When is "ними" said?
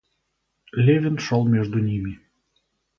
1.77-2.17